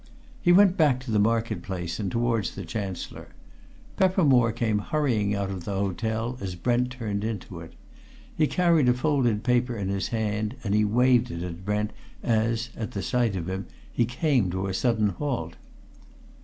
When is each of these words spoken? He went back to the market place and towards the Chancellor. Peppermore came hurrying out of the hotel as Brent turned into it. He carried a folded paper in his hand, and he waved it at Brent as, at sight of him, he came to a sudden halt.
He 0.41 0.51
went 0.51 0.77
back 0.77 0.99
to 1.01 1.11
the 1.11 1.19
market 1.19 1.61
place 1.61 1.99
and 1.99 2.11
towards 2.11 2.55
the 2.55 2.65
Chancellor. 2.65 3.27
Peppermore 3.97 4.51
came 4.51 4.79
hurrying 4.79 5.35
out 5.35 5.51
of 5.51 5.63
the 5.63 5.75
hotel 5.75 6.39
as 6.41 6.55
Brent 6.55 6.89
turned 6.91 7.23
into 7.23 7.59
it. 7.59 7.73
He 8.35 8.47
carried 8.47 8.89
a 8.89 8.95
folded 8.95 9.43
paper 9.43 9.75
in 9.77 9.89
his 9.89 10.07
hand, 10.07 10.55
and 10.63 10.73
he 10.73 10.83
waved 10.83 11.29
it 11.29 11.43
at 11.43 11.63
Brent 11.63 11.93
as, 12.23 12.71
at 12.75 12.95
sight 12.95 13.35
of 13.35 13.47
him, 13.47 13.67
he 13.93 14.05
came 14.05 14.49
to 14.49 14.65
a 14.65 14.73
sudden 14.73 15.09
halt. 15.09 15.55